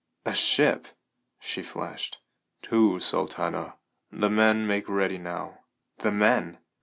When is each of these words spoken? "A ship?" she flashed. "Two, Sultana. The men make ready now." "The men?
"A 0.25 0.33
ship?" 0.33 0.87
she 1.39 1.61
flashed. 1.61 2.17
"Two, 2.63 2.99
Sultana. 2.99 3.75
The 4.11 4.31
men 4.31 4.65
make 4.65 4.89
ready 4.89 5.19
now." 5.19 5.59
"The 5.99 6.11
men? 6.11 6.57